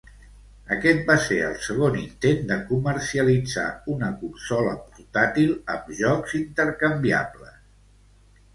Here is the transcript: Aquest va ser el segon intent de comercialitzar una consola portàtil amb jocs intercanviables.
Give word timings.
Aquest 0.75 1.01
va 1.09 1.17
ser 1.25 1.35
el 1.47 1.57
segon 1.65 1.97
intent 2.03 2.41
de 2.53 2.57
comercialitzar 2.71 3.67
una 3.97 4.11
consola 4.23 4.75
portàtil 4.89 5.55
amb 5.77 5.95
jocs 6.03 6.37
intercanviables. 6.43 7.63